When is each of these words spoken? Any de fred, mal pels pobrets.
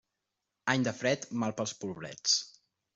Any 0.73 0.87
de 0.89 0.95
fred, 1.03 1.29
mal 1.45 1.57
pels 1.61 1.77
pobrets. 1.85 2.39